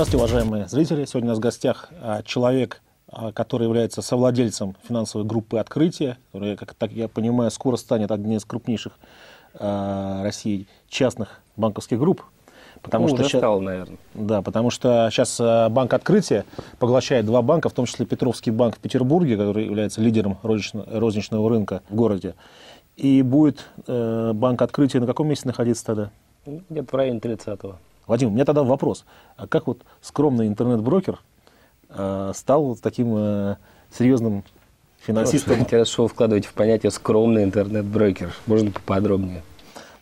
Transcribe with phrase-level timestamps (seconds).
[0.00, 1.04] Здравствуйте, уважаемые зрители.
[1.04, 6.56] Сегодня у нас в гостях а, человек, а, который является совладельцем финансовой группы «Открытие», которая,
[6.56, 8.94] как так я понимаю, скоро станет одной из крупнейших
[9.58, 12.22] а, России частных банковских групп.
[12.80, 13.98] Потому ну, что уже стал, наверное.
[14.14, 15.38] Да, потому что сейчас
[15.70, 16.46] банк «Открытие»
[16.78, 21.82] поглощает два банка, в том числе Петровский банк в Петербурге, который является лидером розничного рынка
[21.90, 22.36] в городе.
[22.96, 26.10] И будет э, банк «Открытие» на каком месте находиться тогда?
[26.46, 27.76] Где-то в районе 30-го.
[28.10, 29.04] Вадим, у меня тогда вопрос.
[29.36, 31.20] А как вот скромный интернет-брокер
[31.90, 33.56] э, стал таким э,
[33.96, 34.42] серьезным
[34.98, 35.54] финансистом?
[35.54, 38.34] Просто хорошо вкладывать в понятие скромный интернет-брокер.
[38.48, 39.44] Можно поподробнее.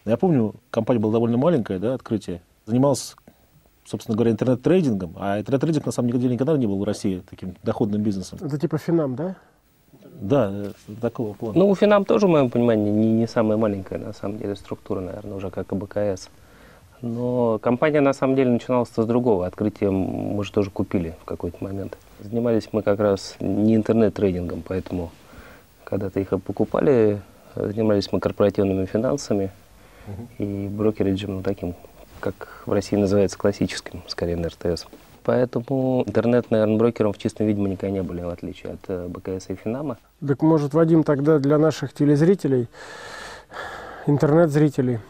[0.06, 2.40] Я помню, компания была довольно маленькая, да, открытие.
[2.64, 3.14] Занималась,
[3.84, 5.14] собственно говоря, интернет-трейдингом.
[5.18, 8.38] А интернет-трейдинг, на самом деле, никогда не был в России таким доходным бизнесом.
[8.40, 9.36] Это типа Финам, да?
[10.18, 10.72] Да, э,
[11.02, 11.58] такого плана.
[11.58, 15.00] Ну, у Финам тоже, в моем понимании, не, не самая маленькая, на самом деле, структура,
[15.00, 16.30] наверное, уже как и БКС.
[17.02, 19.46] Но компания на самом деле начиналась с другого.
[19.46, 21.96] Открытие мы же тоже купили в какой-то момент.
[22.20, 25.10] Занимались мы как раз не интернет-трейдингом, поэтому
[25.84, 27.20] когда-то их покупали,
[27.54, 29.50] занимались мы корпоративными финансами
[30.06, 30.28] угу.
[30.38, 31.74] и брокериджем, ну, таким,
[32.20, 34.86] как в России называется, классическим, скорее на РТС.
[35.22, 39.08] Поэтому интернет, наверное, брокером в чистом виде мы никогда не были, в отличие от э,
[39.08, 39.98] БКС и Финама.
[40.26, 42.66] Так может, Вадим, тогда для наших телезрителей,
[44.06, 45.00] интернет-зрителей,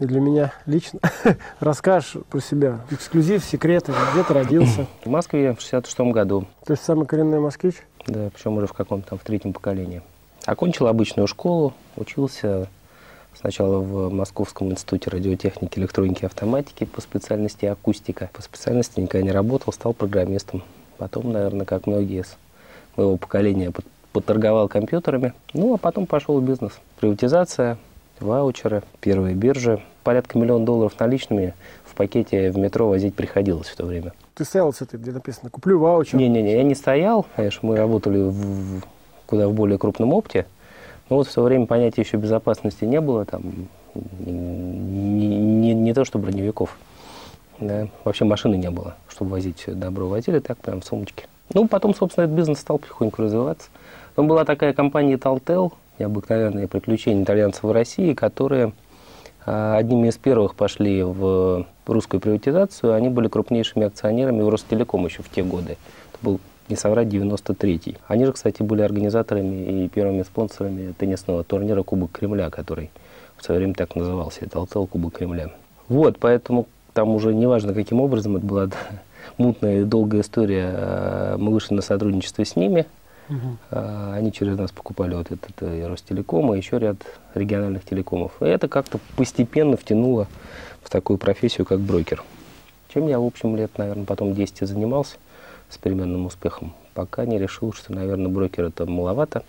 [0.00, 1.00] и для меня лично.
[1.60, 2.80] Расскажешь про себя.
[2.90, 4.86] Эксклюзив, секреты, где ты родился.
[5.04, 6.46] В Москве в 66 году.
[6.64, 7.76] То есть самый коренной москвич?
[8.06, 10.02] Да, причем уже в каком-то там в третьем поколении.
[10.44, 12.68] Окончил обычную школу, учился
[13.38, 18.30] сначала в Московском институте радиотехники, электроники и автоматики по специальности акустика.
[18.32, 20.62] По специальности никогда не работал, стал программистом.
[20.98, 22.36] Потом, наверное, как многие из
[22.96, 23.72] моего поколения,
[24.12, 25.32] поторговал компьютерами.
[25.54, 26.72] Ну, а потом пошел в бизнес.
[27.00, 27.78] Приватизация,
[28.20, 29.80] ваучеры, первые биржи.
[30.02, 34.12] Порядка миллиона долларов наличными в пакете в метро возить приходилось в то время.
[34.34, 36.18] Ты стоял с этой, где написано «куплю ваучер»?
[36.18, 37.26] Не-не-не, я не стоял.
[37.36, 38.82] Конечно, мы работали в,
[39.26, 40.46] куда в более крупном опте.
[41.08, 43.24] Но вот в то время понятия еще безопасности не было.
[43.24, 46.76] Там не, не, не то, что броневиков.
[47.60, 47.88] Да.
[48.04, 50.08] Вообще машины не было, чтобы возить добро.
[50.08, 51.26] Возили так прям в сумочке.
[51.52, 53.68] Ну, потом, собственно, этот бизнес стал потихоньку развиваться.
[54.16, 58.72] Но была такая компания Taltel, необыкновенные приключения итальянцев в России, которые
[59.46, 62.94] а, одними из первых пошли в русскую приватизацию.
[62.94, 65.76] Они были крупнейшими акционерами в Ростелеком еще в те годы.
[66.12, 67.98] Это был, не соврать, 93-й.
[68.06, 72.90] Они же, кстати, были организаторами и первыми спонсорами теннисного турнира Кубок Кремля, который
[73.36, 74.44] в свое время так назывался.
[74.44, 75.50] Это Алтел Кубок Кремля.
[75.88, 78.68] Вот, поэтому там уже неважно, каким образом это была
[79.38, 80.70] мутная и долгая история.
[80.74, 82.86] А, мы вышли на сотрудничество с ними–
[83.28, 83.78] Угу.
[84.12, 86.96] Они через нас покупали вот этот и Ростелеком, и еще ряд
[87.34, 88.32] региональных телекомов.
[88.40, 90.28] И это как-то постепенно втянуло
[90.82, 92.22] в такую профессию, как брокер.
[92.88, 95.16] Чем я, в общем, лет, наверное, потом 10 занимался
[95.68, 99.42] с переменным успехом, пока не решил, что, наверное, брокер это маловато,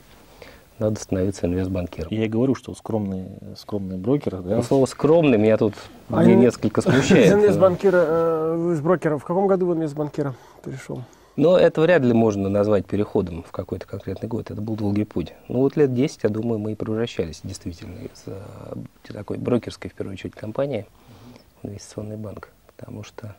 [0.80, 2.10] надо становиться инвестбанкиром.
[2.12, 4.42] Я и говорю, что скромный, скромный брокер.
[4.42, 4.58] Да?
[4.58, 5.74] Ну, слово «скромный» меня тут
[6.10, 7.28] а не, несколько смущает.
[7.28, 11.04] Из инвестбанкира, э, из брокера, в каком году в инвестбанкира перешел?
[11.36, 14.52] Но это вряд ли можно назвать переходом в какой-то конкретный год.
[14.52, 15.34] Это был долгий путь.
[15.50, 18.42] Ну вот лет 10, я думаю, мы и превращались действительно из э,
[19.04, 20.86] такой брокерской, в первую очередь, компании
[21.62, 22.52] в инвестиционный банк.
[22.68, 23.36] Потому что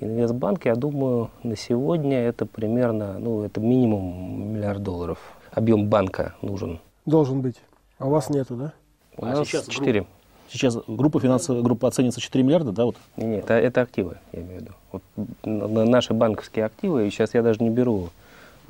[0.00, 5.18] инвестбанк, я думаю, на сегодня это примерно, ну это минимум миллиард долларов.
[5.52, 6.80] Объем банка нужен.
[7.06, 7.60] Должен быть.
[7.98, 8.72] А у вас нету, да?
[9.16, 10.06] У а нас сейчас 4.
[10.52, 12.84] Сейчас группа финансовая группа оценится 4 миллиарда, да?
[12.84, 12.96] Вот?
[13.16, 14.72] Нет, это, это активы, я имею в виду.
[14.92, 15.02] Вот,
[15.44, 18.10] наши банковские активы, и сейчас я даже не беру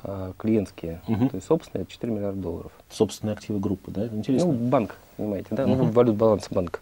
[0.03, 1.29] а, клиентские, угу.
[1.29, 2.71] то есть собственные, это 4 миллиарда долларов.
[2.89, 4.07] Собственные активы группы, да?
[4.07, 4.53] Интересно.
[4.53, 5.65] Ну, банк, понимаете, да?
[5.65, 5.75] Угу.
[5.75, 6.79] Ну, валют баланса банка.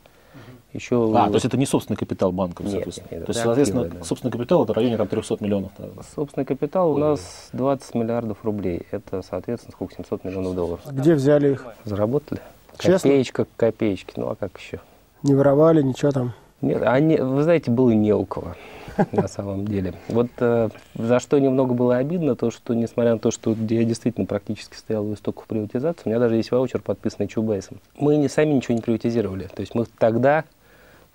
[0.73, 1.11] Еще...
[1.17, 3.07] А, то есть это не собственный капитал банка, нет, соответственно.
[3.11, 4.05] Нет, нет, то есть, соответственно, активы, да.
[4.05, 5.71] собственный капитал это в районе там, 300 миллионов.
[5.77, 5.87] Да.
[6.15, 8.83] Собственный капитал у нас 20 миллиардов рублей.
[8.91, 9.95] Это, соответственно, сколько?
[9.95, 10.81] 700 миллионов долларов.
[10.89, 11.65] Где взяли их?
[11.83, 12.39] Заработали.
[12.77, 13.09] Честно?
[13.09, 14.13] Копеечка к копеечке.
[14.15, 14.79] Ну, а как еще?
[15.23, 16.33] Не воровали, ничего там?
[16.61, 18.55] Нет, они, вы знаете, было не у кого
[19.11, 19.93] на самом деле.
[20.07, 24.25] Вот э, за что немного было обидно, то, что, несмотря на то, что я действительно
[24.25, 27.79] практически стоял у истоков приватизации, у меня даже есть ваучер, подписанный Чубайсом.
[27.97, 29.49] Мы не, сами ничего не приватизировали.
[29.53, 30.43] То есть мы тогда,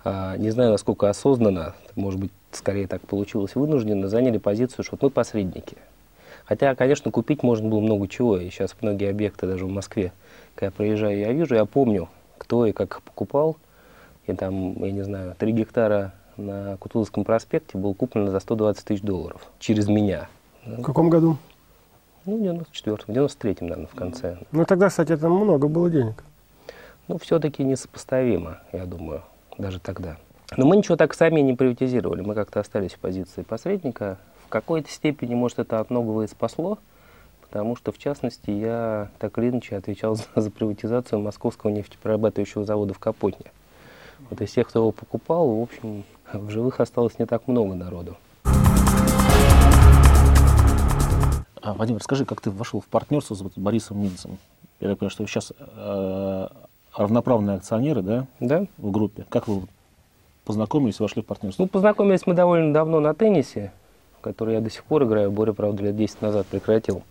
[0.04, 5.02] э, не знаю, насколько осознанно, может быть, скорее так получилось, вынужденно заняли позицию, что вот
[5.02, 5.76] мы посредники.
[6.44, 10.12] Хотя, конечно, купить можно было много чего, и сейчас многие объекты даже в Москве,
[10.54, 12.08] когда я проезжаю, я вижу, я помню,
[12.38, 13.56] кто и как их покупал,
[14.26, 19.02] и там, я не знаю, 3 гектара на Кутузовском проспекте был куплен за 120 тысяч
[19.02, 20.28] долларов через меня.
[20.64, 21.38] В каком году?
[22.24, 24.38] Ну, в 94-м, в 93-м, наверное, в конце.
[24.50, 26.24] Ну, тогда, кстати, это много было денег.
[27.06, 29.22] Ну, все-таки несопоставимо, я думаю,
[29.58, 30.16] даже тогда.
[30.56, 32.20] Но мы ничего так сами не приватизировали.
[32.20, 34.18] Мы как-то остались в позиции посредника.
[34.44, 36.78] В какой-то степени, может, это от многого и спасло,
[37.42, 42.94] потому что, в частности, я так или иначе отвечал за, за приватизацию московского нефтеперерабатывающего завода
[42.94, 43.46] в Капотне.
[44.30, 48.16] Вот из тех, кто его покупал, в общем, в живых осталось не так много народу.
[51.62, 54.38] А, Вадим, расскажи, как ты вошел в партнерство с Борисом Минцем?
[54.80, 56.48] Я так понимаю, что вы сейчас э,
[56.94, 58.66] равноправные акционеры, да, Да?
[58.78, 59.26] в группе.
[59.28, 59.62] Как вы
[60.44, 61.62] познакомились вошли в партнерство?
[61.62, 63.72] Ну, познакомились мы довольно давно на теннисе,
[64.20, 65.30] который я до сих пор играю.
[65.32, 67.02] Боря, правда, лет 10 назад прекратил.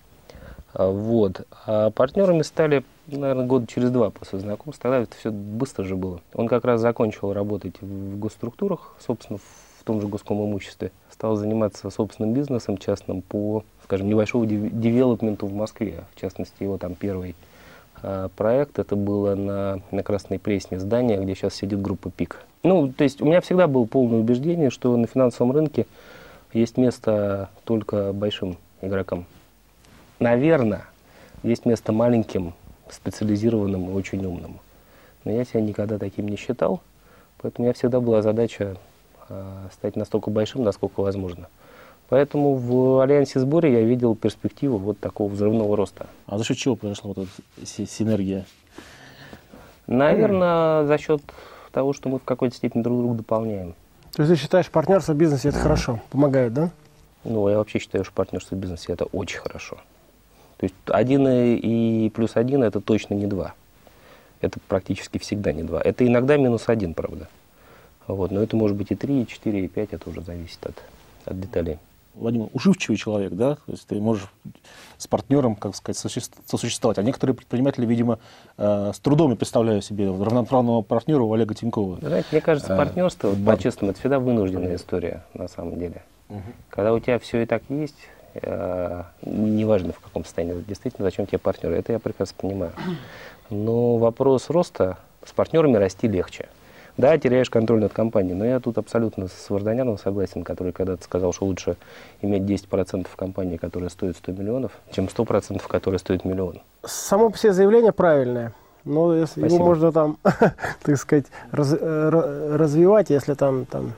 [0.75, 1.48] А, Вот.
[1.66, 4.92] А партнерами стали, наверное, года через два после знакомства.
[4.92, 6.22] Тогда это все быстро же было.
[6.33, 10.92] Он как раз закончил работать в госструктурах, собственно, в том же госком имуществе.
[11.10, 16.04] Стал заниматься собственным бизнесом частным по, скажем, небольшому дев- девелопменту в Москве.
[16.13, 17.36] В частности, его там первый
[18.01, 18.78] а, проект.
[18.78, 22.42] Это было на, на Красной Пресне здание, где сейчас сидит группа ПИК.
[22.63, 25.86] Ну, то есть у меня всегда было полное убеждение, что на финансовом рынке
[26.51, 29.25] есть место только большим игрокам.
[30.19, 30.85] Наверное,
[31.44, 32.53] есть место маленьким,
[32.89, 34.59] специализированным и очень умным.
[35.23, 36.81] Но я себя никогда таким не считал,
[37.41, 38.77] поэтому у меня всегда была задача
[39.27, 41.47] а, стать настолько большим, насколько возможно.
[42.07, 46.06] Поэтому в альянсе сборе я видел перспективу вот такого взрывного роста.
[46.27, 48.45] А за счет чего произошла вот эта си- синергия?
[49.88, 51.21] Наверное, за счет
[51.71, 53.73] того, что мы в какой-то степени друг друга дополняем.
[54.13, 56.71] То есть ты считаешь, партнерство в бизнесе это хорошо, помогает, да?
[57.23, 59.77] Ну, я вообще считаю, что партнерство в бизнесе это очень хорошо.
[60.57, 63.54] То есть один и, плюс один это точно не два.
[64.42, 65.81] Это практически всегда не два.
[65.81, 67.28] Это иногда минус один, правда.
[68.07, 70.75] Вот, но это может быть и три, и четыре, и пять, это уже зависит от,
[71.25, 71.80] от деталей.
[72.13, 73.56] Вадим, уживчивый человек, да?
[73.56, 74.30] То есть ты можешь
[74.98, 76.98] с партнером, как сказать, сосуществ- сосуществовать.
[76.98, 78.19] А некоторые предприниматели, видимо,
[78.57, 81.98] э, с трудом я представляю себе равноправного партнера у Олега Тинькова.
[82.00, 86.04] Знаете, мне кажется, А, партнерство, бар- по-честному, это всегда вынужденная история, на самом деле.
[86.69, 87.98] Когда у тебя все и так есть,
[89.23, 92.71] неважно в каком состоянии, действительно, зачем тебе партнеры, это я прекрасно понимаю.
[93.49, 96.47] Но вопрос роста, с партнерами расти легче.
[96.97, 101.33] Да, теряешь контроль над компанией, но я тут абсолютно с Варданяном согласен, который когда-то сказал,
[101.33, 101.75] что лучше
[102.21, 106.61] иметь 10% компании, которая стоит 100 миллионов, чем 100%, которая стоит миллион.
[106.85, 108.53] Само по себе заявление правильное.
[108.85, 109.65] Но если его Спасибо.
[109.65, 110.17] можно там,
[110.83, 113.93] так сказать, раз- э, ра- развивать, если там, там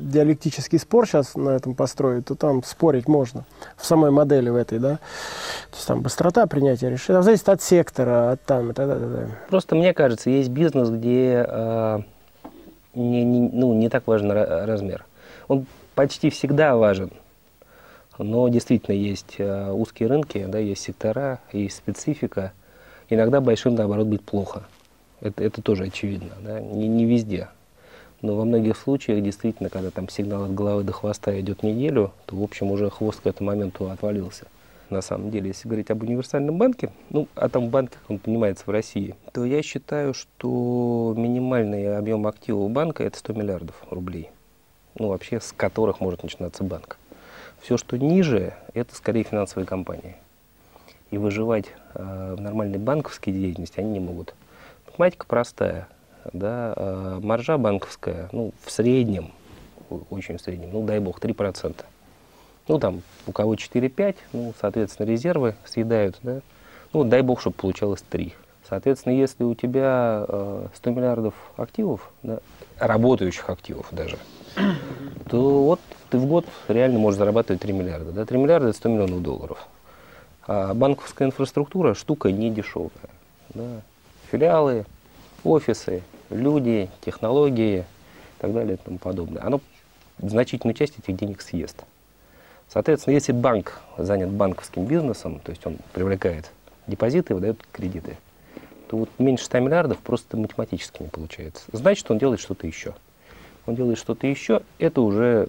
[0.00, 3.44] диалектический спор сейчас на этом построить, то там спорить можно
[3.76, 4.96] в самой модели в этой, да.
[5.70, 9.28] То есть там быстрота принятия решений, там зависит от сектора, от там и так далее.
[9.48, 11.98] Просто мне кажется, есть бизнес, где э,
[12.94, 15.04] не, не- ну, не так важен ра- размер.
[15.48, 17.10] Он почти всегда важен,
[18.18, 22.52] но действительно есть э, узкие рынки, да, есть сектора, есть специфика.
[23.08, 24.64] Иногда большим, наоборот, быть плохо.
[25.20, 27.48] Это, это тоже очевидно, да, не, не везде.
[28.22, 32.36] Но во многих случаях, действительно, когда там сигнал от головы до хвоста идет неделю, то,
[32.36, 34.46] в общем, уже хвост к этому моменту отвалился.
[34.90, 38.64] На самом деле, если говорить об универсальном банке, ну, а там банк, как он понимается,
[38.66, 44.30] в России, то я считаю, что минимальный объем активов банка– это 100 миллиардов рублей.
[44.98, 46.98] Ну, вообще, с которых может начинаться банк.
[47.60, 50.16] Все, что ниже, это скорее финансовые компании.
[51.10, 54.34] И выживать э, в нормальной банковской деятельности они не могут.
[54.86, 55.88] Математика простая.
[56.32, 59.32] Да, э, маржа банковская, ну, в среднем,
[60.10, 61.84] очень в среднем, ну, дай бог, 3%.
[62.68, 66.40] Ну, там, у кого 4-5, ну, соответственно, резервы съедают, да.
[66.92, 68.34] Ну, дай бог, чтобы получалось 3.
[68.68, 72.38] Соответственно, если у тебя э, 100 миллиардов активов, да,
[72.78, 74.16] работающих активов даже,
[75.28, 78.12] то вот ты в год реально можешь зарабатывать 3 миллиарда.
[78.12, 78.26] Да?
[78.26, 79.66] 3 миллиарда– это 100 миллионов долларов.
[80.46, 82.90] А банковская инфраструктура– штука не дешевая.
[83.54, 83.80] Да?
[84.30, 84.84] Филиалы,
[85.44, 87.84] офисы, люди, технологии и
[88.40, 89.42] так далее и тому подобное.
[89.42, 89.60] Оно
[90.18, 91.84] значительную часть этих денег съест.
[92.68, 96.50] Соответственно, если банк занят банковским бизнесом, то есть он привлекает
[96.86, 98.16] депозиты и выдает кредиты,
[98.88, 101.64] то вот меньше 100 миллиардов просто математически не получается.
[101.72, 102.94] Значит, он делает что-то еще.
[103.66, 105.48] Он делает что-то еще, это уже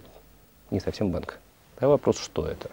[0.70, 1.40] не совсем банк.
[1.80, 2.70] Да, вопрос, что это?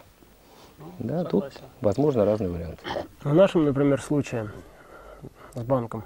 [0.98, 2.82] Да, тут возможно разные варианты.
[3.22, 4.50] В нашем, например, случае
[5.54, 6.04] с банком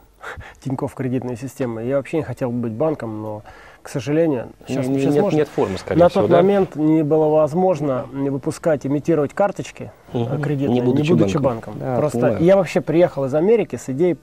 [0.65, 3.43] Тинькофф кредитная система, я вообще не хотел бы быть банком, но,
[3.83, 5.37] к сожалению, сейчас, Не- сейчас нет, можно.
[5.37, 6.37] нет формы, скорее На всего, тот да?
[6.39, 11.43] момент не было возможно не выпускать, имитировать карточки э, кредитные, Не будучи банком.
[11.43, 11.75] банком.
[11.79, 12.45] Да, Просто понимаю.
[12.45, 14.19] я вообще приехал из Америки с идеей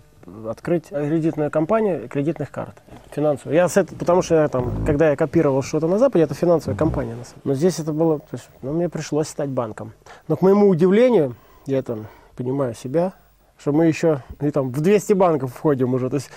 [0.47, 2.75] открыть кредитную компанию кредитных карт
[3.11, 3.55] финансовую.
[3.55, 6.77] Я с это, потому что я там, когда я копировал что-то на Западе, это финансовая
[6.77, 7.15] компания.
[7.43, 9.93] Но здесь это было, то есть, ну, мне пришлось стать банком.
[10.27, 11.35] Но к моему удивлению,
[11.65, 13.13] я там понимаю себя,
[13.59, 16.09] что мы еще и там в 200 банков входим уже.
[16.09, 16.29] То есть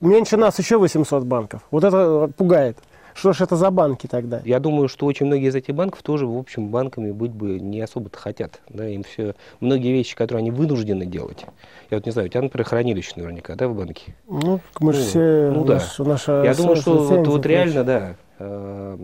[0.00, 1.62] меньше нас еще 800 банков.
[1.70, 2.78] Вот это пугает.
[3.14, 4.40] Что ж это за банки тогда?
[4.42, 7.78] Я думаю, что очень многие из этих банков тоже, в общем, банками быть бы не
[7.82, 8.60] особо-то хотят.
[8.70, 11.44] Да, им все, многие вещи, которые они вынуждены делать.
[11.90, 14.14] Я вот не знаю, у тебя, например, хранилище наверняка, да, в банке?
[14.26, 15.50] Ну, мы же Ну, все...
[15.54, 15.74] ну да.
[15.74, 18.96] наш- наша Я думаю, что вот, вот реально, да, э,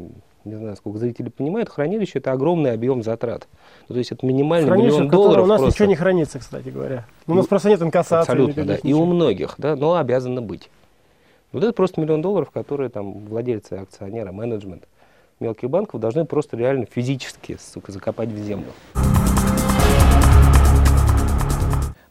[0.49, 3.47] не знаю, сколько зрители понимают, хранилище это огромный объем затрат.
[3.89, 5.75] Ну, то есть это минимальный Хранилище, миллион долларов у нас просто.
[5.77, 7.07] ничего не хранится, кстати говоря.
[7.27, 8.31] У нас просто нет инкассации.
[8.33, 8.73] Абсолютно, да.
[8.75, 9.07] никаких, И у ничего.
[9.07, 10.71] многих, да, но обязано быть.
[11.53, 14.85] Вот это просто миллион долларов, которые там владельцы, акционеры, менеджмент
[15.41, 18.73] мелких банков должны просто реально физически, сука, закопать в землю.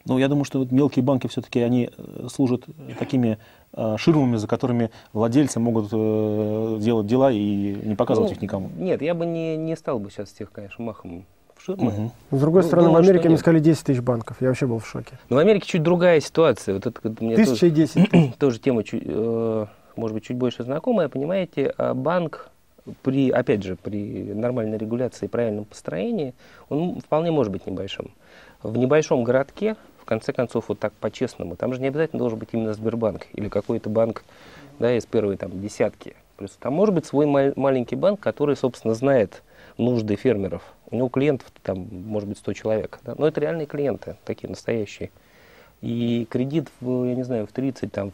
[0.08, 2.64] Ну, я думаю, что вот мелкие банки все-таки они э, служат
[2.98, 3.38] такими
[3.74, 8.70] э, ширмами, за которыми владельцы могут э, делать дела и не показывать Ну, их никому.
[8.78, 11.92] Нет, я бы не, не стал бы сейчас всех, конечно, махом в ширмы.
[11.92, 12.12] Мгм.
[12.32, 13.40] С другой Ну, стороны, думаю, в Америке мне нет.
[13.42, 14.38] сказали 10 тысяч банков.
[14.40, 15.20] Я вообще был в шоке.
[15.30, 16.76] Но в Америке чуть другая ситуация.
[16.76, 18.34] Вот это вот мне тоже- Тысяча и десять тысяч.
[18.36, 21.10] тоже тема, чуть, э, может быть, чуть больше знакомая.
[21.10, 22.50] Понимаете, а банк
[23.02, 26.34] при, опять же, при нормальной регуляции и правильном построении,
[26.70, 28.12] он вполне может быть небольшим.
[28.64, 29.76] В небольшом городке,
[30.08, 33.90] конце концов, вот так по-честному, там же не обязательно должен быть именно Сбербанк или какой-то
[33.90, 34.24] банк
[34.80, 36.16] да, из первой там десятки.
[36.38, 39.44] Плюс там может быть свой ма- маленький банк, который, собственно, знает
[39.78, 40.62] нужды фермеров.
[40.90, 43.00] У него клиентов там может быть 100 человек.
[43.04, 45.12] да, Но это реальные клиенты, такие настоящие.
[45.82, 48.12] И кредит, в, я не знаю, в 30, там,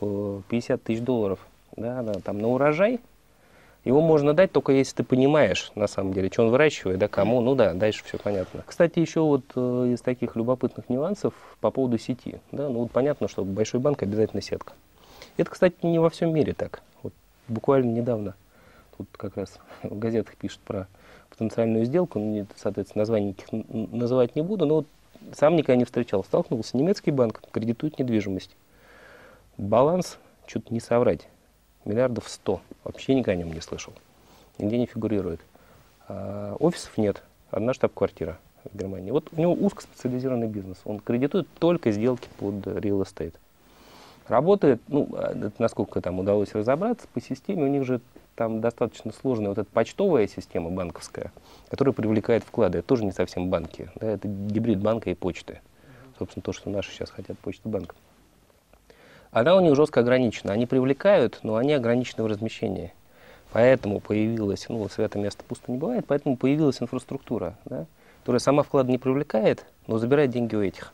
[0.00, 1.40] в 50 тысяч долларов
[1.76, 3.00] да, на, там, на урожай,
[3.84, 7.40] его можно дать только если ты понимаешь, на самом деле, что он выращивает, да, кому,
[7.40, 8.62] ну да, дальше все понятно.
[8.66, 12.40] Кстати, еще вот э, из таких любопытных нюансов по поводу сети.
[12.52, 14.74] Да, ну вот понятно, что большой банк обязательно сетка.
[15.36, 16.82] Это, кстати, не во всем мире так.
[17.02, 17.12] Вот
[17.48, 18.34] буквально недавно
[18.96, 20.86] тут как раз в газетах пишут про
[21.30, 24.86] потенциальную сделку, ну, соответственно, названий никаких называть не буду, но вот
[25.32, 26.22] сам никогда не встречал.
[26.22, 28.54] Столкнулся, немецкий банк кредитует недвижимость.
[29.58, 31.26] Баланс, что-то не соврать,
[31.84, 32.60] миллиардов сто.
[32.84, 33.92] Вообще никогда о нем не слышал.
[34.58, 35.40] Нигде не фигурирует.
[36.08, 37.22] А, офисов нет.
[37.50, 38.38] Одна штаб-квартира
[38.70, 39.10] в Германии.
[39.10, 40.78] Вот у него узкоспециализированный бизнес.
[40.84, 43.34] Он кредитует только сделки под э, real estate.
[44.28, 48.00] Работает, ну, это насколько там удалось разобраться, по системе у них же
[48.36, 51.32] там достаточно сложная вот эта почтовая система банковская,
[51.68, 52.78] которая привлекает вклады.
[52.78, 53.90] Это тоже не совсем банки.
[53.96, 55.60] Да, это гибрид банка и почты.
[56.18, 57.94] Собственно, то, что наши сейчас хотят почты банк.
[59.32, 60.52] Она у них жестко ограничена.
[60.52, 62.92] Они привлекают, но они ограничены в размещении.
[63.52, 67.86] Поэтому появилась, ну, святое место пусто не бывает, поэтому появилась инфраструктура, да,
[68.20, 70.92] которая сама вклад не привлекает, но забирает деньги у этих.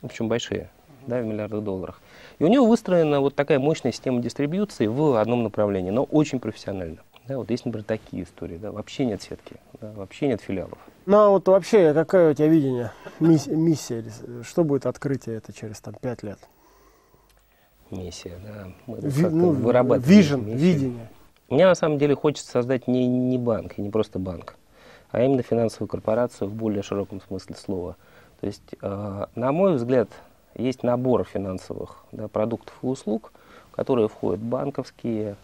[0.00, 0.70] В общем, большие,
[1.06, 2.00] да, в миллиардах долларов.
[2.38, 6.98] И у него выстроена вот такая мощная система дистрибьюции в одном направлении, но очень профессионально.
[7.26, 10.78] Да, вот есть, например, такие истории, да, вообще нет сетки, да, вообще нет филиалов.
[11.06, 12.92] Ну, а вот вообще, какое у тебя видение?
[13.20, 14.02] Мисс- миссия?
[14.02, 16.38] с- Что будет открытие это через там, 5 лет?
[17.94, 18.68] Миссия, да.
[18.86, 20.58] Мы Ви- ну, вырабатываем вижен, миссию.
[20.58, 21.08] видение.
[21.48, 24.56] Мне на самом деле хочется создать не, не банк, и не просто банк,
[25.10, 27.96] а именно финансовую корпорацию в более широком смысле слова.
[28.40, 30.08] То есть, э, на мой взгляд,
[30.56, 33.32] есть набор финансовых да, продуктов и услуг,
[33.70, 35.36] в которые входят банковские,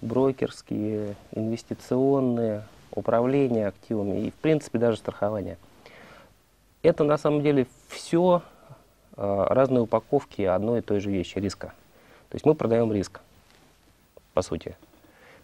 [0.00, 5.58] брокерские, инвестиционные, управление активами и, в принципе, даже страхование.
[6.82, 8.42] Это на самом деле все
[9.16, 11.72] разные упаковки одной и той же вещи, риска.
[12.34, 13.20] То есть мы продаем риск,
[14.32, 14.76] по сути.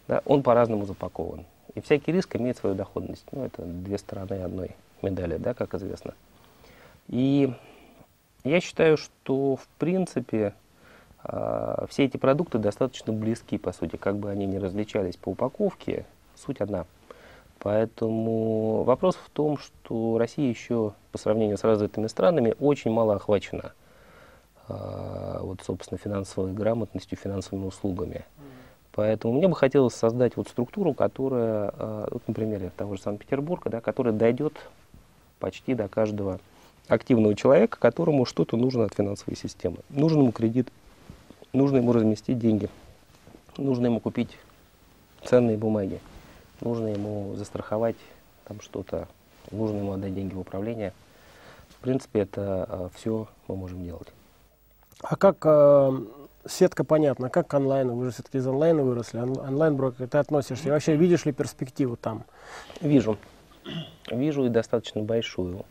[0.08, 1.44] Да, он по-разному запакован.
[1.76, 3.24] И всякий риск имеет свою доходность.
[3.30, 6.14] Ну, это две стороны одной медали, да, как известно.
[7.06, 7.54] И
[8.42, 10.52] я считаю, что в принципе
[11.22, 16.06] а, все эти продукты достаточно близки, по сути, как бы они ни различались по упаковке,
[16.34, 16.86] суть одна.
[17.60, 23.74] Поэтому вопрос в том, что Россия еще по сравнению с развитыми странами очень мало охвачена
[25.40, 28.24] вот, собственно, финансовой грамотностью, финансовыми услугами.
[28.92, 33.70] Поэтому мне бы хотелось создать вот структуру, которая, а, вот на примере того же Санкт-Петербурга,
[33.70, 34.54] да, которая дойдет
[35.38, 36.40] почти до каждого
[36.88, 39.78] активного человека, которому что-то нужно от финансовой системы.
[39.90, 40.68] Нужен ему кредит,
[41.52, 42.68] нужно ему разместить деньги,
[43.56, 44.36] нужно ему купить
[45.24, 46.00] ценные бумаги,
[46.60, 47.96] нужно ему застраховать
[48.44, 49.06] там что-то,
[49.52, 50.92] нужно ему отдать деньги в управление.
[51.68, 54.08] В принципе, это все мы можем делать.
[55.02, 55.92] А как э,
[56.46, 57.94] сетка понятна, а как к онлайну?
[57.94, 61.96] Вы же все-таки из онлайна выросли, он- онлайн-брокер, ты относишься, и вообще видишь ли перспективу
[61.96, 62.24] там?
[62.80, 63.16] Вижу.
[64.10, 65.64] Вижу и достаточно большую.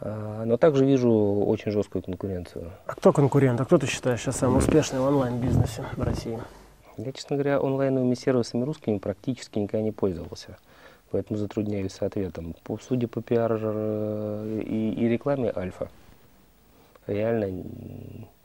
[0.00, 2.70] А, Но также вижу очень жесткую конкуренцию.
[2.86, 3.60] А кто конкурент?
[3.60, 6.38] А кто ты считаешь сейчас самый успешный в онлайн-бизнесе в России?
[6.96, 10.56] Я, честно говоря, онлайновыми сервисами русскими практически никогда не пользовался.
[11.10, 12.54] Поэтому затрудняюсь с ответом.
[12.64, 15.88] По, судя по пиар э, и, и рекламе Альфа,
[17.12, 17.64] реально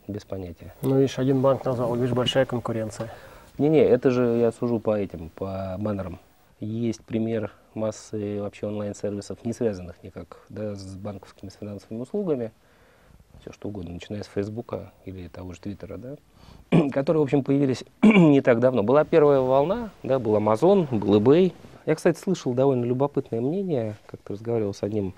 [0.08, 0.74] без понятия.
[0.82, 3.10] Ну, видишь, один банк назвал, видишь, большая конкуренция.
[3.58, 6.18] Не-не, это же я сужу по этим, по баннерам.
[6.60, 12.52] Есть пример массы вообще онлайн-сервисов, не связанных никак да, с банковскими, с финансовыми услугами,
[13.40, 16.16] все что угодно, начиная с Фейсбука или того же Твиттера, да,
[16.92, 18.82] которые, в общем, появились не так давно.
[18.82, 21.52] Была первая волна, да, был Amazon, был eBay.
[21.86, 25.14] Я, кстати, слышал довольно любопытное мнение, как-то разговаривал с одним,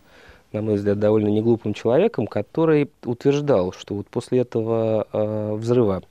[0.56, 6.02] на мой взгляд, довольно неглупым человеком, который утверждал, что вот после этого э, взрыва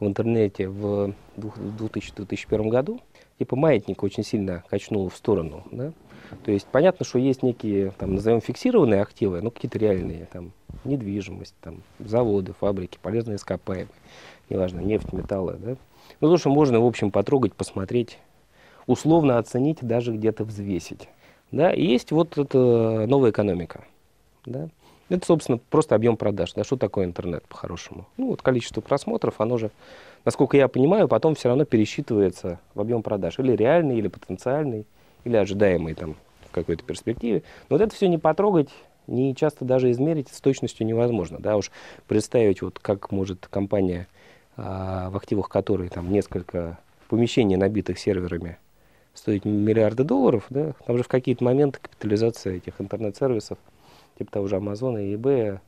[0.00, 3.00] в интернете в 2000-2001 году,
[3.38, 5.92] типа маятник очень сильно качнул в сторону, да,
[6.44, 10.50] то есть понятно, что есть некие, там, назовем, фиксированные активы, ну, какие-то реальные, там,
[10.82, 13.88] недвижимость, там, заводы, фабрики, полезные ископаемые,
[14.50, 15.76] неважно, нефть, металлы, да.
[16.20, 18.18] Ну, то, что можно, в общем, потрогать, посмотреть,
[18.88, 21.08] условно оценить, даже где-то взвесить.
[21.52, 23.84] Да, и есть вот эта новая экономика,
[24.46, 24.68] да.
[25.10, 26.54] Это, собственно, просто объем продаж.
[26.54, 28.06] Да, что такое интернет по-хорошему?
[28.16, 29.70] Ну, вот количество просмотров, оно же,
[30.24, 33.38] насколько я понимаю, потом все равно пересчитывается в объем продаж.
[33.38, 34.86] Или реальный, или потенциальный,
[35.24, 36.16] или ожидаемый там
[36.48, 37.42] в какой-то перспективе.
[37.68, 38.70] Но вот это все не потрогать,
[39.06, 41.38] не часто даже измерить с точностью невозможно.
[41.38, 41.70] Да, уж
[42.08, 44.08] представить, вот как может компания,
[44.56, 48.56] а, в активах которой там несколько помещений, набитых серверами,
[49.14, 53.58] стоить миллиарды долларов, да, там же в какие-то моменты капитализация этих интернет-сервисов
[54.18, 55.58] типа того же Амазона и eBay,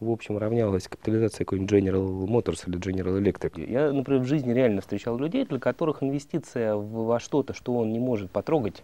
[0.00, 3.70] в общем, равнялась капитализации какой-нибудь General Motors или General Electric.
[3.70, 8.00] Я, например, в жизни реально встречал людей, для которых инвестиция во что-то, что он не
[8.00, 8.82] может потрогать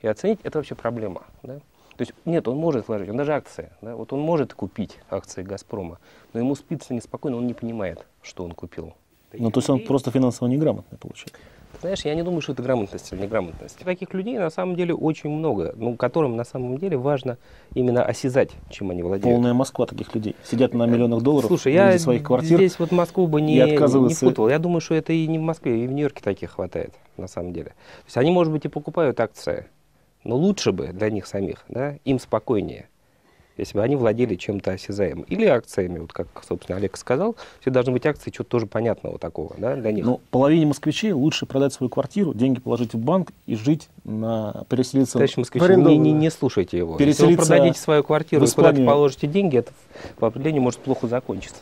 [0.00, 1.24] и оценить, это вообще проблема.
[1.42, 1.58] Да?
[1.96, 3.70] То есть нет, он может вложить, он даже акции.
[3.82, 3.96] Да?
[3.96, 5.98] Вот он может купить акции «Газпрома»,
[6.32, 8.94] но ему спится неспокойно, он не понимает, что он купил.
[9.32, 11.38] Ну, то есть он просто финансово неграмотный получается.
[11.80, 13.78] Знаешь, я не думаю, что это грамотность или неграмотность.
[13.78, 17.38] Таких людей на самом деле очень много, ну, которым на самом деле важно
[17.74, 19.36] именно осязать, чем они владеют.
[19.36, 20.36] Полная Москва таких людей.
[20.44, 22.58] Сидят на миллионах долларов Слушай, я своих квартир.
[22.58, 24.48] здесь вот Москву бы не, не путал.
[24.48, 27.52] Я думаю, что это и не в Москве, и в Нью-Йорке таких хватает, на самом
[27.52, 27.70] деле.
[27.70, 29.66] То есть они, может быть, и покупают акции,
[30.24, 32.88] но лучше бы для них самих, да, им спокойнее
[33.56, 35.24] если бы они владели чем-то осязаемым.
[35.24, 39.54] Или акциями, вот как, собственно, Олег сказал, все должны быть акции чего-то тоже понятного такого
[39.58, 40.04] да, для них.
[40.04, 45.14] Ну, половине москвичей лучше продать свою квартиру, деньги положить в банк и жить на переселиться
[45.14, 46.96] Товарищ москвичи, не, не, не слушайте его.
[46.98, 49.72] Если вы продадите свою квартиру и куда-то положите деньги, это
[50.16, 51.60] по определению может плохо закончиться.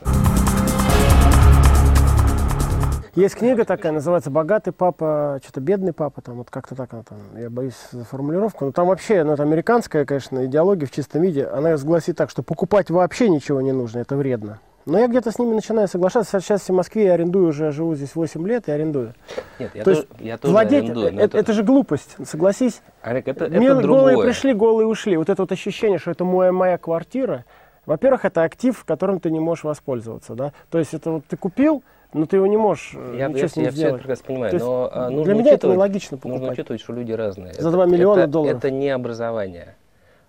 [3.16, 7.18] Есть книга такая, называется «Богатый папа», что-то «Бедный папа», там вот как-то так она там,
[7.36, 11.46] я боюсь за формулировку, но там вообще, ну это американская, конечно, идеология в чистом виде,
[11.46, 14.58] она гласит так, что покупать вообще ничего не нужно, это вредно.
[14.84, 16.40] Но я где-то с ними начинаю соглашаться.
[16.40, 19.14] Сейчас в Москве я арендую уже, живу здесь 8 лет и арендую.
[19.58, 21.06] Нет, я, То тоже, я тоже владеть, арендую.
[21.06, 22.82] Это, это, это же глупость, согласись.
[23.00, 24.26] Олег, это, Мне это голые другое.
[24.26, 25.16] пришли, голые ушли.
[25.16, 27.46] Вот это вот ощущение, что это моя, моя квартира.
[27.86, 30.34] Во-первых, это актив, которым ты не можешь воспользоваться.
[30.34, 30.52] Да?
[30.70, 31.82] То есть это вот ты купил,
[32.14, 33.74] но ты его не можешь э, я, ничего я, с ним я сделать.
[33.74, 36.38] все это прекрасно понимаю, То есть но а, нужно для меня это нелогично покупать.
[36.40, 37.54] Нужно учитывать, что люди разные.
[37.54, 38.56] За 2 миллиона это, долларов.
[38.56, 39.74] Это не образование,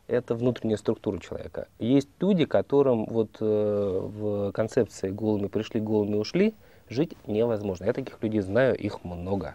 [0.08, 1.68] это внутренняя структура человека.
[1.78, 6.56] Есть люди, которым вот э, в концепции голыми пришли, голыми ушли,
[6.90, 7.86] жить невозможно.
[7.86, 9.54] Я таких людей знаю, их много.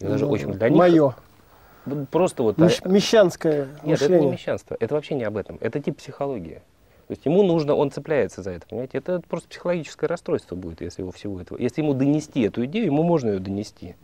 [0.00, 1.14] И даже Ну, очень для них Мое.
[2.10, 4.26] просто вот Мещ- мещанское нет, это мышление.
[4.26, 5.58] не мещанство, это вообще не об этом.
[5.60, 6.62] Это тип психологии.
[7.12, 8.96] То есть ему нужно, он цепляется за это, понимаете?
[8.96, 11.58] Это просто психологическое расстройство будет, если его всего этого.
[11.58, 13.96] Если ему донести эту идею, ему можно ее донести.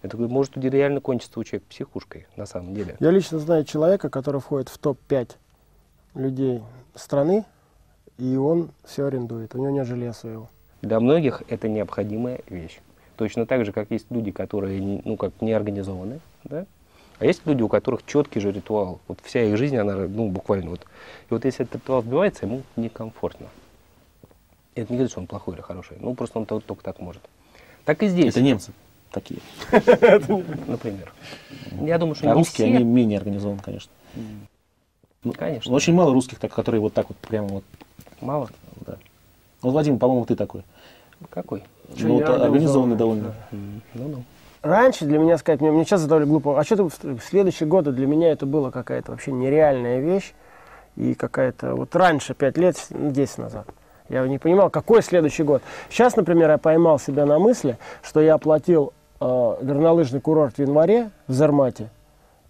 [0.00, 2.96] Это может реально кончиться у человека психушкой, на самом деле.
[3.00, 5.32] Я лично знаю человека, который входит в топ-5
[6.14, 6.62] людей
[6.94, 7.44] страны,
[8.16, 9.54] и он все арендует.
[9.54, 10.48] У него нет жилья своего.
[10.80, 12.80] Для многих это необходимая вещь.
[13.16, 16.64] Точно так же, как есть люди, которые ну, как не организованы, да?
[17.18, 19.00] А есть люди, у которых четкий же ритуал.
[19.08, 20.80] Вот вся их жизнь, она, ну, буквально вот.
[20.80, 23.46] И вот если этот ритуал сбивается, ему некомфортно.
[24.74, 25.96] Это не говорит, что он плохой или хороший.
[26.00, 27.22] Ну, просто он то- только так может.
[27.84, 28.72] Так и здесь, Это немцы
[29.12, 29.40] такие.
[29.70, 31.12] например.
[31.80, 32.76] Я думаю, что А не русские, все.
[32.76, 33.92] они менее организованы, конечно.
[35.22, 35.70] Ну, Конечно.
[35.70, 37.64] ну, Очень мало русских, так, которые вот так вот прямо вот,
[38.20, 38.50] Мало.
[38.86, 38.96] да.
[39.62, 40.62] Ну, Владимир, по-моему, ты такой.
[41.30, 41.62] Какой?
[41.96, 43.34] Ну, вот, организованный довольно.
[43.50, 44.24] М, Ну-ну.
[44.64, 47.92] Раньше для меня сказать, мне, мне сейчас задали глупо, а что ты в, следующие годы
[47.92, 50.32] для меня это было какая-то вообще нереальная вещь
[50.96, 53.66] и какая-то, вот раньше, 5 лет, ну, 10 назад,
[54.08, 55.62] я не понимал, какой следующий год.
[55.90, 59.24] Сейчас, например, я поймал себя на мысли, что я оплатил э,
[59.60, 61.90] горнолыжный курорт в январе в Зармате,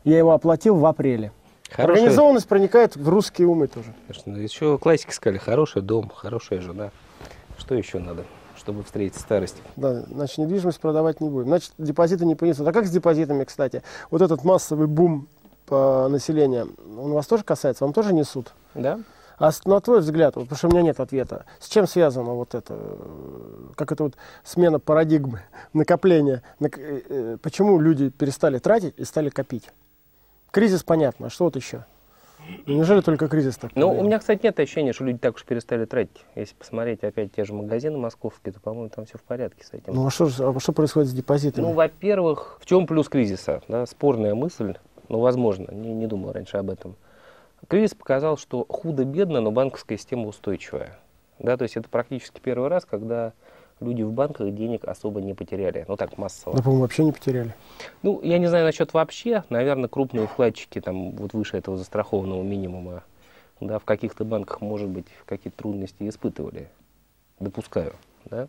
[0.05, 1.33] я его оплатил в апреле.
[1.68, 3.92] Хорошая- Организованность проникает в русские умы тоже.
[4.07, 6.90] Конечно, еще классики сказали, хороший дом, хорошая жена.
[7.59, 8.22] Что еще надо,
[8.64, 9.57] чтобы встретить старость?
[9.77, 11.48] Да, значит, недвижимость продавать не будем.
[11.48, 12.66] Значит, депозиты не понесут.
[12.66, 13.83] А как с депозитами, кстати?
[14.11, 15.29] Вот этот массовый бум
[15.66, 17.85] по населению, он вас тоже касается?
[17.85, 18.55] Вам тоже несут?
[18.74, 19.00] Да?
[19.38, 22.55] А на твой взгляд, вот, потому что у меня нет ответа, с чем связано вот
[22.55, 25.42] это, э, как это вот смена парадигмы,
[25.74, 26.42] накопление?
[26.59, 29.68] Нак- э, э, Почему люди перестали тратить и стали копить?
[30.53, 31.85] Кризис понятно, а что вот еще?
[32.67, 33.73] Неужели только кризис так?
[33.75, 36.25] Ну, у меня, кстати, нет ощущения, что люди так уж перестали тратить.
[36.35, 39.95] Если посмотреть опять те же магазины московские, то, по-моему, там все в порядке с этим.
[39.95, 41.65] Ну а что, а что происходит с депозитами?
[41.65, 43.63] Ну, во-первых, в чем плюс кризиса?
[43.69, 44.75] Да, спорная мысль,
[45.09, 46.97] ну, возможно, не, не думал раньше об этом.
[47.69, 50.99] Кризис показал, что худо-бедно, но банковская система устойчивая.
[51.39, 53.33] Да, то есть это практически первый раз, когда
[53.81, 55.85] люди в банках денег особо не потеряли.
[55.89, 56.57] Ну так, массово.
[56.57, 57.55] Да, по-моему, вообще не потеряли.
[58.03, 59.45] Ну, я не знаю насчет вообще.
[59.51, 63.03] Наверное, крупные вкладчики, там, вот выше этого застрахованного минимума,
[63.61, 66.69] да, в каких-то банках, может быть, какие-то трудности испытывали.
[67.41, 68.49] Допускаю, да.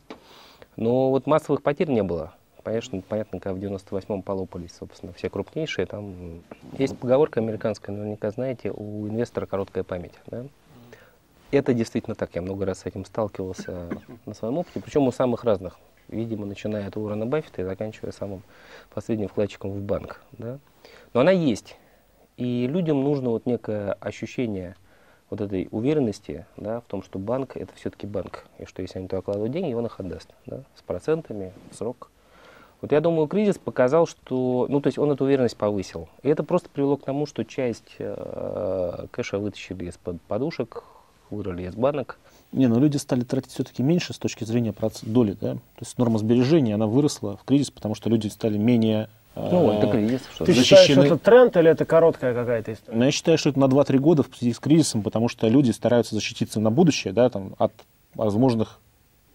[0.76, 2.34] Но вот массовых потерь не было.
[2.64, 6.42] Конечно, понятно, когда в 98-м полопались, собственно, все крупнейшие, там
[6.80, 10.46] есть поговорка американская, наверняка знаете, у инвестора короткая память, да.
[11.52, 13.90] Это действительно так, я много раз с этим сталкивался
[14.26, 15.78] на своем опыте, причем у самых разных,
[16.08, 18.42] видимо, начиная от Уоррена Баффета и заканчивая самым
[18.94, 20.22] последним вкладчиком в банк.
[20.34, 20.60] Да?
[21.14, 21.78] Но она есть.
[22.38, 24.76] И людям нужно вот некое ощущение
[25.30, 29.08] вот этой уверенности да, в том, что банк это все-таки банк, и что если они
[29.08, 32.12] туда кладут деньги, он их отдаст да, с процентами, в срок.
[32.82, 36.10] Вот я думаю, кризис показал, что, ну то есть он эту уверенность повысил.
[36.24, 40.84] И это просто привело к тому, что часть э, кэша вытащили из-под подушек,
[41.30, 42.18] вырыли из банок.
[42.52, 45.54] Не, ну люди стали тратить все-таки меньше с точки зрения проц- доли, да?
[45.54, 49.10] То есть норма сбережений, она выросла в кризис, потому что люди стали менее...
[49.36, 50.22] Ну, э, это кризис.
[50.34, 50.82] Что Ты защищены.
[50.82, 52.98] считаешь, что это тренд или это короткая какая-то история?
[52.98, 55.72] Но я считаю, что это на 2-3 года в связи с кризисом, потому что люди
[55.72, 57.74] стараются защититься на будущее, да, там, от
[58.14, 58.80] возможных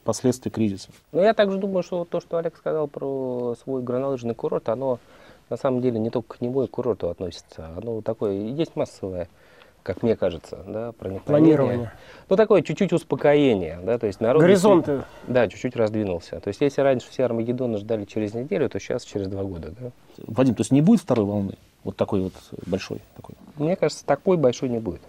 [0.04, 0.88] последствий кризиса.
[1.12, 4.98] Ну, я также думаю, что то, что Олег сказал про свой горнолыжный курорт, оно
[5.50, 7.68] на самом деле не только к нему и к курорту относится.
[7.76, 9.28] Оно такое, и есть массовое,
[9.82, 11.56] как мне кажется, да, проникновение.
[11.56, 11.92] Планирование.
[12.28, 14.42] Ну, такое чуть-чуть успокоение, да, то есть народ...
[14.42, 15.02] Горизонты.
[15.26, 16.40] Да, чуть-чуть раздвинулся.
[16.40, 19.90] То есть, если раньше все Армагеддоны ждали через неделю, то сейчас через два года, да.
[20.26, 21.54] Вадим, то есть не будет второй волны?
[21.84, 22.34] Вот такой вот
[22.66, 23.00] большой.
[23.16, 23.34] Такой.
[23.56, 25.00] Мне кажется, такой большой не будет.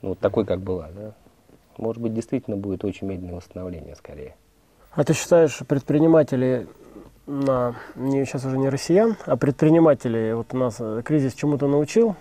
[0.00, 1.12] Ну, вот такой, как была, да.
[1.76, 4.34] Может быть, действительно будет очень медленное восстановление, скорее.
[4.92, 6.66] А ты считаешь, предприниматели,
[7.26, 12.16] на, не, сейчас уже не россиян, а предприниматели, вот у нас э, кризис чему-то научил?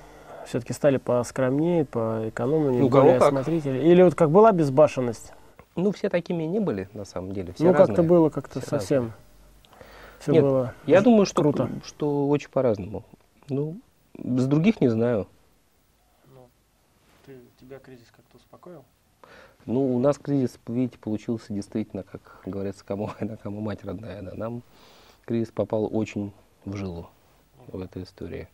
[0.47, 3.27] Все-таки стали поскромнее, поэкономнее, Ну, более как.
[3.27, 3.91] осмотрительнее?
[3.91, 5.33] Или вот как была безбашенность?
[5.75, 7.51] Ну, все такими не были, на самом деле.
[7.51, 8.07] Все ну, как-то разные.
[8.07, 9.11] было как-то Все совсем.
[10.19, 11.69] Все Нет, было Я думаю, что, круто.
[11.85, 13.03] что очень по-разному.
[13.49, 13.77] Ну,
[14.17, 15.27] с других не знаю.
[17.25, 18.85] Ты, тебя кризис как-то успокоил?
[19.65, 24.21] Ну, у нас кризис, видите, получился действительно, как говорится, кому война, кому мать родная.
[24.21, 24.31] Да.
[24.33, 24.63] Нам
[25.25, 26.31] кризис попал очень
[26.63, 27.09] в жилу
[27.67, 28.47] в этой истории.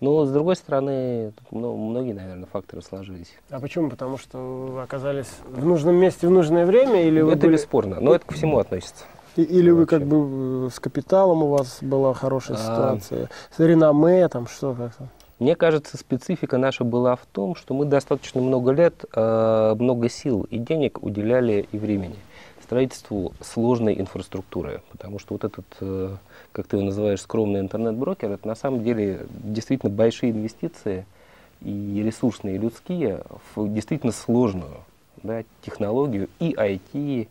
[0.00, 3.32] Но, с другой стороны, ну, многие, наверное, факторы сложились.
[3.50, 3.88] А почему?
[3.88, 7.02] Потому что вы оказались в нужном месте в нужное время?
[7.02, 9.04] Или вы, это были- бесспорно, но это ко всему относится.
[9.36, 12.60] и- или вы как бы э, с капиталом у вас была хорошая А.
[12.60, 13.30] ситуация?
[13.54, 15.08] С реноме, там что как-то?
[15.38, 20.46] Мне кажется, специфика наша была в том, что мы достаточно много лет, э, много сил
[20.50, 22.16] и денег уделяли и времени
[22.66, 24.82] строительству сложной инфраструктуры.
[24.90, 26.16] Потому что вот этот, э,
[26.52, 31.06] как ты его называешь, скромный интернет-брокер, это на самом деле действительно большие инвестиции
[31.62, 33.22] и ресурсные, и людские
[33.54, 34.78] в действительно сложную
[35.22, 37.28] да, технологию и IT,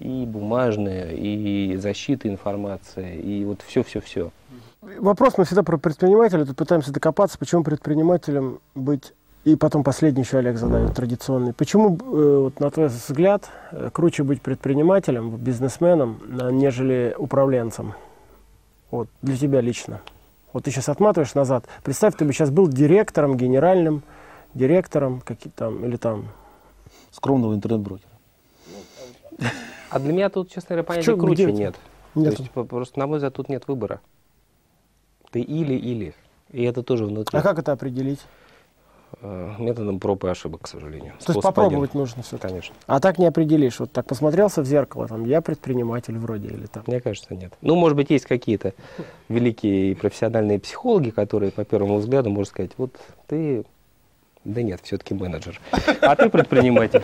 [0.00, 4.30] и бумажные, и защита информации, и вот все-все-все.
[4.80, 9.12] Вопрос мы всегда про предпринимателя, тут пытаемся докопаться, почему предпринимателем быть,
[9.44, 11.52] и потом последний еще Олег задает, традиционный.
[11.52, 17.94] Почему, э, вот, на твой взгляд, э, круче быть предпринимателем, бизнесменом, а, нежели управленцем?
[18.90, 20.00] Вот, для тебя лично.
[20.52, 21.64] Вот ты сейчас отматываешь назад.
[21.82, 24.02] Представь, ты бы сейчас был директором, генеральным
[24.54, 26.26] директором, какие там, или там,
[27.10, 28.08] Скромного интернет-брокера.
[29.90, 31.74] А для меня тут, честно говоря, понятия круче где нет.
[32.14, 32.36] нет.
[32.36, 34.00] То есть, по- просто, на мой взгляд, тут нет выбора.
[35.30, 36.14] Ты или-или.
[36.50, 37.38] И это тоже внутри.
[37.38, 38.20] А как это определить?
[39.20, 41.14] Э, Методом проб и ошибок, к сожалению.
[41.24, 42.00] То есть попробовать один.
[42.00, 42.74] нужно все Конечно.
[42.86, 43.78] А так не определишь.
[43.78, 46.82] Вот так посмотрелся в зеркало, там, я предприниматель вроде, или там.
[46.86, 47.52] Мне кажется, нет.
[47.60, 48.74] Ну, может быть, есть какие-то
[49.28, 52.96] великие профессиональные психологи, которые по первому взгляду можно сказать, вот
[53.26, 53.64] ты...
[54.44, 55.60] Да нет, все-таки менеджер.
[56.00, 57.02] А ты предприниматель.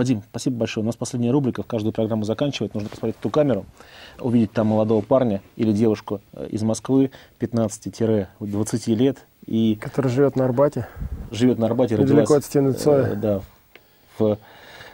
[0.00, 0.82] Вадим, спасибо большое.
[0.82, 2.72] У нас последняя рубрика, в каждую программу заканчивает.
[2.72, 3.66] Нужно посмотреть ту камеру,
[4.18, 10.46] увидеть там молодого парня или девушку э, из Москвы 15-20 лет и Который живет на
[10.46, 10.88] Арбате.
[11.30, 11.96] живет на Арбате.
[11.96, 13.08] Недалеко родилась, от стены Цоя.
[13.08, 13.42] э, да,
[14.18, 14.38] в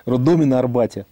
[0.06, 1.06] роддоме на Арбате.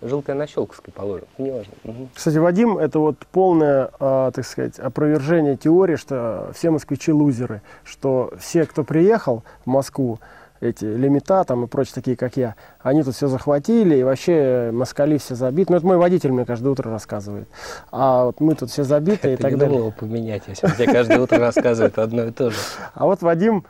[0.00, 1.74] Желтая на Щелковской положим, неважно.
[1.84, 2.08] Мгм.
[2.14, 8.32] Кстати, Вадим, это вот полное, а, так сказать, опровержение теории, что все москвичи лузеры, что
[8.38, 10.18] все, кто приехал в Москву,
[10.60, 15.18] эти лимита там и прочие такие, как я, они тут все захватили, и вообще москали
[15.18, 15.72] все забиты.
[15.72, 17.48] Ну, это мой водитель мне каждое утро рассказывает.
[17.90, 19.76] А вот мы тут все забиты и Ты так не далее.
[19.78, 22.56] думал поменять, если тебе каждое утро рассказывает одно и то же.
[22.94, 23.64] А вот Вадим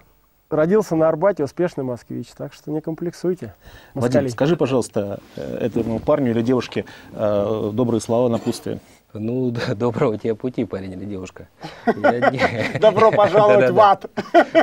[0.50, 3.54] родился на Арбате, успешный москвич, так что не комплексуйте.
[3.94, 4.30] Вадим, москалей.
[4.30, 8.80] скажи, пожалуйста, э, этому парню или девушке э, добрые слова напутствия.
[9.14, 11.48] Ну, да, доброго тебе пути, парень или девушка.
[12.80, 14.10] Добро пожаловать в ад!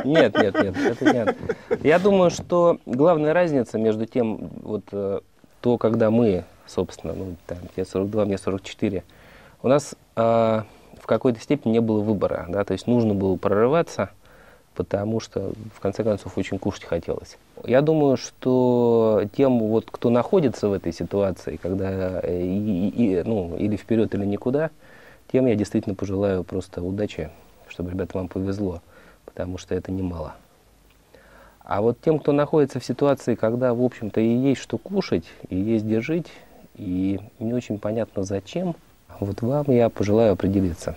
[0.04, 1.36] Нет, нет, нет, это нет.
[1.82, 5.20] Я думаю, что главная разница между тем, вот э,
[5.60, 9.02] то, когда мы, собственно, ну, там, тебе 42, мне 44,
[9.62, 14.10] у нас э, в какой-то степени не было выбора, да, то есть нужно было прорываться,
[14.76, 17.38] потому что, в конце концов, очень кушать хотелось.
[17.64, 23.56] Я думаю, что тем, вот, кто находится в этой ситуации, когда э, и- и- ну,
[23.56, 24.70] или вперед, или никуда,
[25.32, 27.30] тем я действительно пожелаю просто удачи,
[27.68, 28.82] чтобы, ребята, вам повезло,
[29.24, 30.34] потому что это немало.
[31.64, 35.56] А вот тем, кто находится в ситуации, когда, в общем-то, и есть что кушать, и
[35.56, 36.26] есть где жить,
[36.76, 38.76] и не очень понятно зачем,
[39.18, 40.94] вот вам я пожелаю определиться.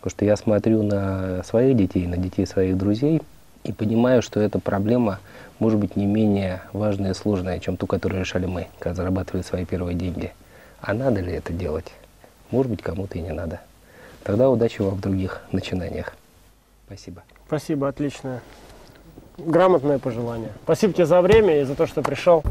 [0.00, 3.20] Потому что я смотрю на своих детей, на детей своих друзей,
[3.64, 5.18] и понимаю, что эта проблема
[5.58, 9.64] может быть не менее важная и сложная, чем ту, которую решали мы, когда зарабатывали свои
[9.64, 10.32] первые деньги.
[10.80, 11.92] А надо ли это делать?
[12.50, 13.60] Может быть, кому-то и не надо.
[14.22, 16.14] Тогда удачи вам в других начинаниях.
[16.86, 17.22] Спасибо.
[17.46, 18.40] Спасибо, отличное.
[19.36, 20.52] Грамотное пожелание.
[20.64, 22.42] Спасибо тебе за время и за то, что пришел.